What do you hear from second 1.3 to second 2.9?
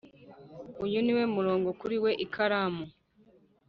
murongo kuri we i ikaramu,